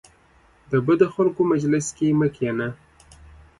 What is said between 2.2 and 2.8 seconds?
کینه.